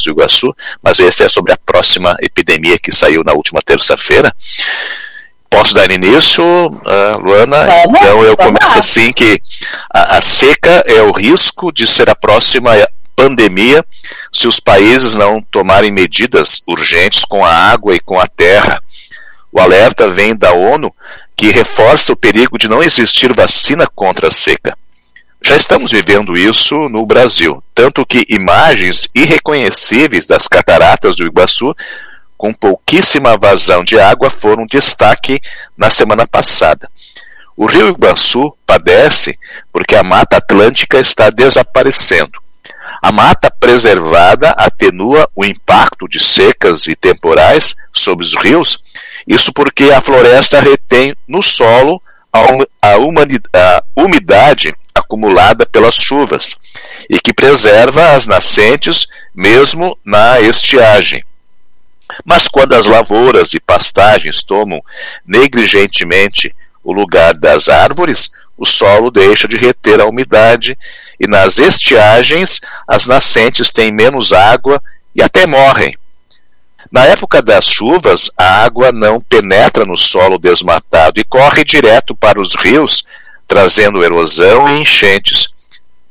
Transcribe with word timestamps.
cataratas 0.00 0.04
do 0.04 0.10
Iguaçu, 0.10 0.54
mas 0.82 0.98
esse 0.98 1.22
é 1.22 1.28
sobre 1.28 1.52
a 1.52 1.58
próxima 1.58 2.16
epidemia 2.20 2.78
que 2.78 2.90
saiu 2.90 3.22
na 3.22 3.32
última 3.32 3.60
terça-feira. 3.62 4.34
Posso 5.48 5.74
dar 5.74 5.90
início, 5.90 6.44
uh, 6.44 7.18
Luana? 7.18 7.66
Então 7.84 8.22
eu 8.22 8.36
começo 8.36 8.78
assim 8.78 9.12
que 9.12 9.40
a, 9.92 10.18
a 10.18 10.22
seca 10.22 10.84
é 10.86 11.02
o 11.02 11.10
risco 11.10 11.72
de 11.72 11.86
ser 11.86 12.08
a 12.08 12.14
próxima 12.14 12.70
pandemia 13.16 13.84
se 14.32 14.46
os 14.46 14.60
países 14.60 15.14
não 15.14 15.42
tomarem 15.42 15.90
medidas 15.90 16.62
urgentes 16.66 17.24
com 17.24 17.44
a 17.44 17.52
água 17.52 17.94
e 17.94 18.00
com 18.00 18.18
a 18.18 18.26
terra. 18.26 18.80
O 19.52 19.60
alerta 19.60 20.08
vem 20.08 20.36
da 20.36 20.52
ONU 20.52 20.94
que 21.36 21.50
reforça 21.50 22.12
o 22.12 22.16
perigo 22.16 22.56
de 22.56 22.68
não 22.68 22.82
existir 22.82 23.34
vacina 23.34 23.88
contra 23.94 24.28
a 24.28 24.32
seca. 24.32 24.78
Já 25.42 25.56
estamos 25.56 25.90
vivendo 25.90 26.36
isso 26.36 26.88
no 26.88 27.04
Brasil, 27.06 27.62
tanto 27.74 28.04
que 28.04 28.26
imagens 28.28 29.08
irreconhecíveis 29.14 30.26
das 30.26 30.46
cataratas 30.46 31.16
do 31.16 31.24
Iguaçu, 31.24 31.74
com 32.36 32.52
pouquíssima 32.52 33.38
vazão 33.38 33.82
de 33.82 33.98
água, 33.98 34.30
foram 34.30 34.66
destaque 34.66 35.40
na 35.76 35.88
semana 35.88 36.26
passada. 36.26 36.88
O 37.56 37.66
rio 37.66 37.88
Iguaçu 37.88 38.54
padece 38.66 39.38
porque 39.72 39.96
a 39.96 40.02
Mata 40.02 40.36
Atlântica 40.36 40.98
está 40.98 41.30
desaparecendo. 41.30 42.38
A 43.02 43.10
mata 43.10 43.50
preservada 43.50 44.50
atenua 44.50 45.28
o 45.34 45.42
impacto 45.42 46.06
de 46.06 46.20
secas 46.20 46.86
e 46.86 46.94
temporais 46.94 47.74
sobre 47.94 48.24
os 48.24 48.34
rios, 48.34 48.84
isso 49.26 49.52
porque 49.54 49.84
a 49.84 50.02
floresta 50.02 50.60
retém 50.60 51.14
no 51.26 51.42
solo 51.42 52.02
a, 52.32 52.96
umidade 53.96 54.74
acumulada 55.10 55.66
pelas 55.66 55.96
chuvas 55.96 56.56
e 57.08 57.18
que 57.18 57.34
preserva 57.34 58.12
as 58.12 58.26
nascentes 58.26 59.08
mesmo 59.34 59.98
na 60.04 60.40
estiagem. 60.40 61.24
Mas 62.24 62.46
quando 62.46 62.74
as 62.74 62.86
lavouras 62.86 63.52
e 63.52 63.58
pastagens 63.58 64.44
tomam 64.44 64.80
negligentemente 65.26 66.54
o 66.84 66.92
lugar 66.92 67.34
das 67.34 67.68
árvores, 67.68 68.30
o 68.56 68.64
solo 68.64 69.10
deixa 69.10 69.48
de 69.48 69.56
reter 69.56 70.00
a 70.00 70.06
umidade 70.06 70.78
e 71.18 71.26
nas 71.26 71.58
estiagens 71.58 72.60
as 72.86 73.04
nascentes 73.04 73.70
têm 73.70 73.90
menos 73.90 74.32
água 74.32 74.80
e 75.14 75.22
até 75.22 75.46
morrem. 75.46 75.96
Na 76.90 77.04
época 77.06 77.40
das 77.42 77.66
chuvas, 77.66 78.30
a 78.36 78.64
água 78.64 78.90
não 78.90 79.20
penetra 79.20 79.84
no 79.84 79.96
solo 79.96 80.38
desmatado 80.38 81.20
e 81.20 81.24
corre 81.24 81.64
direto 81.64 82.16
para 82.16 82.40
os 82.40 82.54
rios 82.54 83.04
trazendo 83.50 84.04
erosão 84.04 84.68
e 84.68 84.80
enchentes. 84.80 85.48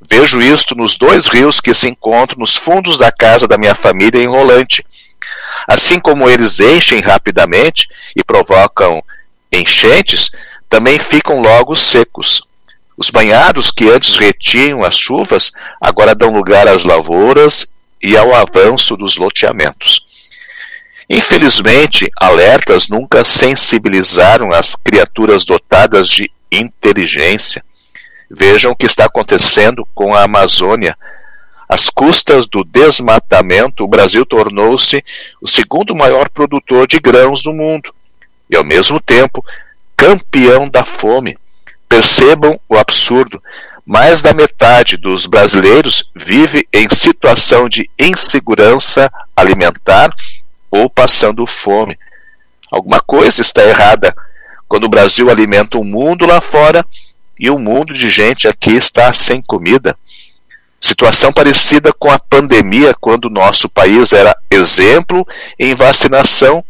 Vejo 0.00 0.42
isto 0.42 0.74
nos 0.74 0.96
dois 0.96 1.28
rios 1.28 1.60
que 1.60 1.72
se 1.72 1.86
encontram 1.86 2.40
nos 2.40 2.56
fundos 2.56 2.98
da 2.98 3.12
casa 3.12 3.46
da 3.46 3.56
minha 3.56 3.76
família 3.76 4.20
em 4.20 4.26
Rolante. 4.26 4.84
Assim 5.68 6.00
como 6.00 6.28
eles 6.28 6.58
enchem 6.58 6.98
rapidamente 6.98 7.88
e 8.16 8.24
provocam 8.24 9.00
enchentes, 9.52 10.32
também 10.68 10.98
ficam 10.98 11.40
logo 11.40 11.76
secos. 11.76 12.42
Os 12.96 13.10
banhados 13.10 13.70
que 13.70 13.88
antes 13.88 14.16
retinham 14.16 14.82
as 14.82 14.98
chuvas 14.98 15.52
agora 15.80 16.16
dão 16.16 16.34
lugar 16.34 16.66
às 16.66 16.82
lavouras 16.82 17.72
e 18.02 18.16
ao 18.16 18.34
avanço 18.34 18.96
dos 18.96 19.16
loteamentos. 19.16 20.04
Infelizmente, 21.08 22.10
alertas 22.16 22.88
nunca 22.88 23.22
sensibilizaram 23.22 24.50
as 24.50 24.74
criaturas 24.74 25.44
dotadas 25.44 26.08
de 26.10 26.28
inteligência. 26.50 27.64
Vejam 28.30 28.72
o 28.72 28.76
que 28.76 28.86
está 28.86 29.06
acontecendo 29.06 29.86
com 29.94 30.14
a 30.14 30.24
Amazônia. 30.24 30.96
Às 31.68 31.88
custas 31.88 32.46
do 32.46 32.64
desmatamento, 32.64 33.84
o 33.84 33.88
Brasil 33.88 34.26
tornou-se 34.26 35.04
o 35.40 35.48
segundo 35.48 35.94
maior 35.94 36.28
produtor 36.28 36.86
de 36.86 36.98
grãos 36.98 37.42
do 37.42 37.52
mundo 37.52 37.94
e, 38.48 38.56
ao 38.56 38.64
mesmo 38.64 39.00
tempo, 39.00 39.44
campeão 39.96 40.68
da 40.68 40.84
fome. 40.84 41.36
Percebam 41.88 42.58
o 42.68 42.76
absurdo. 42.76 43.42
Mais 43.86 44.20
da 44.20 44.32
metade 44.32 44.96
dos 44.96 45.26
brasileiros 45.26 46.10
vive 46.14 46.66
em 46.72 46.88
situação 46.94 47.68
de 47.68 47.90
insegurança 47.98 49.10
alimentar 49.34 50.14
ou 50.70 50.88
passando 50.88 51.46
fome. 51.46 51.98
Alguma 52.70 53.00
coisa 53.00 53.42
está 53.42 53.64
errada 53.64 54.14
quando 54.70 54.84
o 54.84 54.88
Brasil 54.88 55.28
alimenta 55.28 55.76
o 55.76 55.84
mundo 55.84 56.24
lá 56.24 56.40
fora 56.40 56.86
e 57.36 57.50
o 57.50 57.58
mundo 57.58 57.92
de 57.92 58.08
gente 58.08 58.46
aqui 58.46 58.70
está 58.70 59.12
sem 59.12 59.42
comida. 59.42 59.98
Situação 60.80 61.32
parecida 61.32 61.92
com 61.92 62.08
a 62.08 62.20
pandemia, 62.20 62.94
quando 62.94 63.24
o 63.24 63.30
nosso 63.30 63.68
país 63.68 64.12
era 64.12 64.32
exemplo 64.48 65.26
em 65.58 65.74
vacinação, 65.74 66.64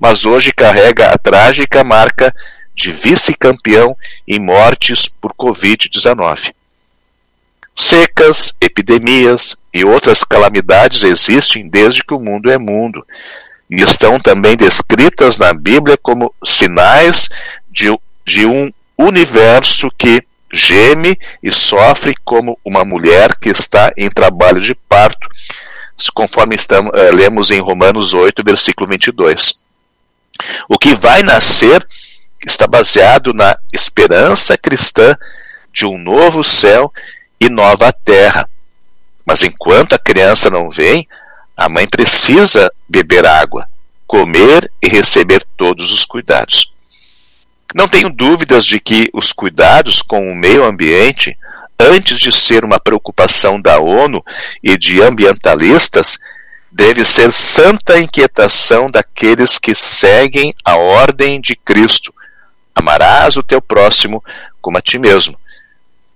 mas 0.00 0.24
hoje 0.24 0.54
carrega 0.54 1.10
a 1.10 1.18
trágica 1.18 1.84
marca 1.84 2.34
de 2.74 2.90
vice-campeão 2.90 3.94
em 4.26 4.40
mortes 4.40 5.06
por 5.06 5.34
Covid-19. 5.34 6.54
Secas, 7.76 8.54
epidemias 8.58 9.54
e 9.72 9.84
outras 9.84 10.24
calamidades 10.24 11.02
existem 11.02 11.68
desde 11.68 12.02
que 12.02 12.14
o 12.14 12.20
mundo 12.20 12.50
é 12.50 12.56
mundo 12.56 13.04
e 13.70 13.82
estão 13.82 14.20
também 14.20 14.56
descritas 14.56 15.36
na 15.36 15.52
Bíblia 15.52 15.96
como 15.96 16.34
sinais 16.44 17.28
de, 17.70 17.86
de 18.24 18.46
um 18.46 18.72
universo 18.96 19.90
que 19.96 20.22
geme 20.52 21.18
e 21.42 21.50
sofre 21.50 22.14
como 22.24 22.58
uma 22.64 22.84
mulher 22.84 23.36
que 23.36 23.48
está 23.48 23.92
em 23.96 24.08
trabalho 24.08 24.60
de 24.60 24.74
parto, 24.74 25.28
conforme 26.14 26.54
estamos, 26.54 26.92
uh, 26.92 27.14
lemos 27.14 27.50
em 27.50 27.60
Romanos 27.60 28.14
8, 28.14 28.42
versículo 28.44 28.88
22. 28.88 29.60
O 30.68 30.78
que 30.78 30.94
vai 30.94 31.22
nascer 31.22 31.84
está 32.46 32.66
baseado 32.66 33.32
na 33.32 33.56
esperança 33.72 34.56
cristã 34.56 35.16
de 35.72 35.86
um 35.86 35.98
novo 35.98 36.44
céu 36.44 36.92
e 37.40 37.48
nova 37.48 37.92
terra. 37.92 38.48
Mas 39.26 39.42
enquanto 39.42 39.94
a 39.94 39.98
criança 39.98 40.50
não 40.50 40.68
vem, 40.68 41.08
a 41.56 41.68
mãe 41.68 41.86
precisa 41.86 42.70
beber 42.88 43.26
água, 43.26 43.68
comer 44.06 44.70
e 44.82 44.88
receber 44.88 45.44
todos 45.56 45.92
os 45.92 46.04
cuidados. 46.04 46.72
Não 47.74 47.88
tenho 47.88 48.10
dúvidas 48.10 48.64
de 48.64 48.78
que 48.78 49.08
os 49.12 49.32
cuidados 49.32 50.02
com 50.02 50.30
o 50.30 50.34
meio 50.34 50.64
ambiente, 50.64 51.36
antes 51.78 52.18
de 52.18 52.30
ser 52.30 52.64
uma 52.64 52.78
preocupação 52.78 53.60
da 53.60 53.80
ONU 53.80 54.22
e 54.62 54.76
de 54.76 55.02
ambientalistas, 55.02 56.18
deve 56.70 57.04
ser 57.04 57.32
santa 57.32 57.98
inquietação 57.98 58.90
daqueles 58.90 59.58
que 59.58 59.74
seguem 59.74 60.52
a 60.64 60.76
ordem 60.76 61.40
de 61.40 61.54
Cristo. 61.54 62.12
Amarás 62.74 63.36
o 63.36 63.42
teu 63.42 63.62
próximo 63.62 64.22
como 64.60 64.78
a 64.78 64.80
ti 64.80 64.98
mesmo. 64.98 65.38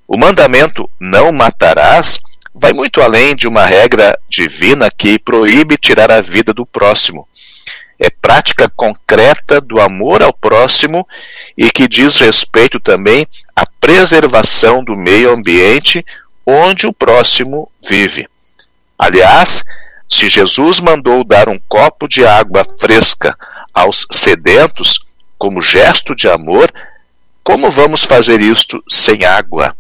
O 0.06 0.16
mandamento 0.16 0.90
não 0.98 1.30
matarás 1.30 2.18
vai 2.60 2.72
muito 2.72 3.00
além 3.00 3.36
de 3.36 3.46
uma 3.46 3.64
regra 3.64 4.18
divina 4.28 4.90
que 4.90 5.18
proíbe 5.18 5.76
tirar 5.76 6.10
a 6.10 6.20
vida 6.20 6.52
do 6.52 6.66
próximo. 6.66 7.26
É 7.98 8.10
prática 8.10 8.68
concreta 8.68 9.60
do 9.60 9.80
amor 9.80 10.22
ao 10.22 10.32
próximo 10.32 11.06
e 11.56 11.70
que 11.70 11.88
diz 11.88 12.18
respeito 12.18 12.78
também 12.78 13.26
à 13.56 13.64
preservação 13.80 14.84
do 14.84 14.96
meio 14.96 15.32
ambiente 15.32 16.04
onde 16.46 16.86
o 16.86 16.92
próximo 16.92 17.70
vive. 17.86 18.28
Aliás, 18.98 19.62
se 20.08 20.28
Jesus 20.28 20.80
mandou 20.80 21.22
dar 21.24 21.48
um 21.48 21.58
copo 21.68 22.08
de 22.08 22.24
água 22.24 22.64
fresca 22.78 23.36
aos 23.74 24.06
sedentos 24.10 25.06
como 25.36 25.60
gesto 25.60 26.14
de 26.14 26.28
amor, 26.28 26.72
como 27.44 27.70
vamos 27.70 28.04
fazer 28.04 28.40
isto 28.40 28.82
sem 28.88 29.24
água? 29.24 29.76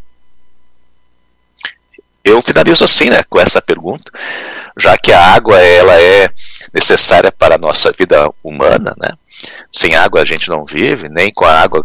Eu 2.28 2.42
finalizo 2.42 2.84
assim, 2.84 3.10
né, 3.10 3.22
com 3.28 3.40
essa 3.40 3.60
pergunta, 3.60 4.10
já 4.78 4.96
que 4.96 5.12
a 5.12 5.34
água 5.34 5.58
ela 5.58 6.00
é 6.00 6.28
necessária 6.72 7.32
para 7.32 7.56
a 7.56 7.58
nossa 7.58 7.92
vida 7.92 8.30
humana, 8.42 8.94
né? 8.98 9.10
Sem 9.72 9.94
água 9.94 10.22
a 10.22 10.24
gente 10.24 10.48
não 10.48 10.64
vive, 10.64 11.08
nem 11.08 11.32
com 11.32 11.44
a 11.44 11.60
água, 11.60 11.84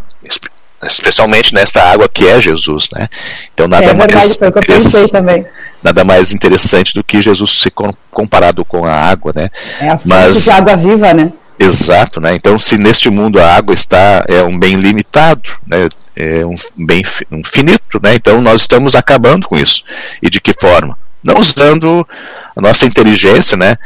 especialmente 0.83 1.53
nesta 1.53 1.81
água 1.83 2.09
que 2.09 2.27
é 2.27 2.41
Jesus, 2.41 2.89
né? 2.91 3.07
Então 3.53 3.67
nada 3.67 3.85
é 3.85 3.93
verdade, 3.93 4.13
mais 4.15 4.37
foi 4.37 4.51
que 4.51 4.57
eu 4.57 4.63
pensei 4.63 5.07
também. 5.07 5.45
Nada 5.81 6.03
mais 6.03 6.31
interessante 6.31 6.93
do 6.93 7.03
que 7.03 7.21
Jesus 7.21 7.61
ser 7.61 7.71
comparado 8.11 8.63
com 8.65 8.85
a 8.85 8.93
água, 8.93 9.31
né? 9.35 9.49
É 9.79 9.89
a 9.89 9.97
fonte 9.97 10.07
Mas, 10.07 10.43
de 10.43 10.51
água 10.51 10.75
viva, 10.75 11.13
né? 11.13 11.31
Exato, 11.57 12.19
né? 12.19 12.35
Então, 12.35 12.57
se 12.57 12.77
neste 12.77 13.09
mundo 13.09 13.39
a 13.39 13.55
água 13.55 13.73
está 13.73 14.25
é 14.27 14.43
um 14.43 14.57
bem 14.57 14.75
limitado, 14.75 15.49
né? 15.65 15.89
É 16.15 16.45
um 16.45 16.55
bem 16.75 17.03
um 17.31 17.43
finito, 17.43 17.99
né? 18.01 18.15
Então, 18.15 18.41
nós 18.41 18.61
estamos 18.61 18.95
acabando 18.95 19.47
com 19.47 19.57
isso. 19.57 19.83
E 20.21 20.29
de 20.29 20.39
que 20.39 20.53
forma? 20.53 20.97
Não 21.23 21.37
usando 21.39 22.07
a 22.55 22.61
nossa 22.61 22.85
inteligência, 22.85 23.55
né? 23.55 23.77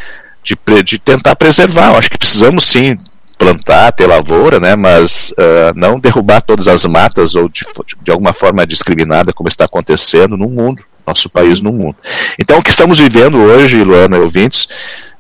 De, 0.44 0.58
de 0.84 0.98
tentar 0.98 1.36
preservar. 1.36 1.88
Eu 1.88 1.98
acho 1.98 2.10
que 2.10 2.18
precisamos 2.18 2.66
sim 2.66 2.98
plantar, 3.38 3.92
ter 3.92 4.08
lavoura, 4.08 4.60
né? 4.60 4.76
Mas 4.76 5.32
uh, 5.32 5.74
não 5.76 6.00
derrubar 6.00 6.42
todas 6.42 6.68
as 6.68 6.86
matas 6.86 7.36
ou 7.36 7.48
de, 7.48 7.66
de 8.02 8.12
alguma 8.12 8.34
forma 8.34 8.66
discriminada, 8.66 9.34
como 9.34 9.50
está 9.50 9.66
acontecendo 9.66 10.36
no 10.36 10.50
mundo. 10.50 10.84
nosso 11.08 11.30
país 11.30 11.62
no 11.62 11.72
mundo. 11.72 11.96
Então, 12.38 12.60
o 12.60 12.64
que 12.64 12.70
estamos 12.70 13.00
vivendo 13.00 13.38
hoje, 13.38 13.82
Luana, 13.82 14.18
ouvintes, 14.18 14.68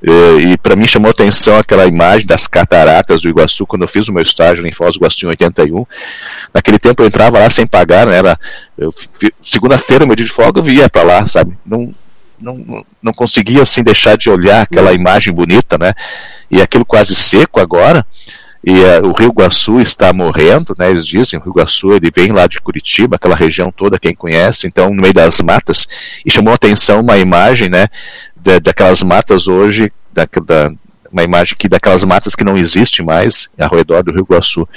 eh, 0.03 0.51
e 0.51 0.57
para 0.57 0.75
mim 0.75 0.87
chamou 0.87 1.09
atenção 1.09 1.57
aquela 1.57 1.85
imagem 1.85 2.25
das 2.25 2.47
cataratas 2.47 3.21
do 3.21 3.29
Iguaçu, 3.29 3.65
quando 3.65 3.83
eu 3.83 3.87
fiz 3.87 4.07
o 4.07 4.13
meu 4.13 4.21
estágio 4.21 4.65
em 4.65 4.71
Foz 4.71 4.93
do 4.93 4.97
Iguaçu 4.97 5.25
em 5.25 5.29
81. 5.29 5.85
Naquele 6.53 6.79
tempo 6.79 7.01
eu 7.01 7.07
entrava 7.07 7.39
lá 7.39 7.49
sem 7.49 7.65
pagar, 7.65 8.07
né? 8.07 8.17
Era 8.17 8.39
segunda-feira, 9.41 10.05
meu 10.05 10.15
dia 10.15 10.25
de 10.25 10.31
folga, 10.31 10.59
eu 10.59 10.63
via 10.63 10.89
para 10.89 11.03
lá, 11.03 11.27
sabe? 11.27 11.57
Não, 11.65 11.93
não, 12.39 12.85
não 13.01 13.13
conseguia 13.13 13.63
assim 13.63 13.83
deixar 13.83 14.17
de 14.17 14.29
olhar 14.29 14.61
aquela 14.61 14.93
imagem 14.93 15.33
bonita, 15.33 15.77
né? 15.77 15.93
E 16.49 16.61
aquilo 16.61 16.85
quase 16.85 17.15
seco 17.15 17.59
agora 17.59 18.05
e 18.63 18.71
uh, 18.71 19.07
o 19.07 19.13
Rio 19.13 19.29
Iguaçu 19.29 19.79
está 19.79 20.11
morrendo, 20.11 20.75
né? 20.77 20.89
Eles 20.89 21.05
dizem, 21.05 21.39
o 21.39 21.41
Rio 21.41 21.53
Iguaçu 21.53 21.93
ele 21.93 22.11
vem 22.13 22.33
lá 22.33 22.47
de 22.47 22.59
Curitiba, 22.59 23.15
aquela 23.15 23.33
região 23.33 23.71
toda, 23.71 23.97
quem 23.97 24.13
conhece, 24.13 24.67
então 24.67 24.93
no 24.93 25.01
meio 25.01 25.13
das 25.13 25.39
matas, 25.39 25.87
e 26.25 26.29
chamou 26.29 26.53
atenção 26.53 26.99
uma 26.99 27.17
imagem, 27.17 27.69
né, 27.69 27.87
da, 28.41 28.59
daquelas 28.59 29.01
matas 29.03 29.47
hoje, 29.47 29.91
da, 30.13 30.27
da, 30.45 30.71
uma 31.11 31.23
imagem 31.23 31.55
que 31.57 31.67
daquelas 31.69 32.03
matas 32.03 32.35
que 32.35 32.43
não 32.43 32.57
existem 32.57 33.05
mais 33.05 33.49
ao 33.59 33.75
redor 33.75 34.03
do 34.03 34.11
Rio 34.11 34.25
Iguaçu. 34.29 34.67